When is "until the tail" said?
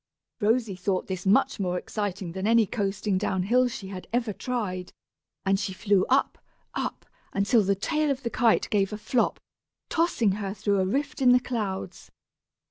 7.33-8.09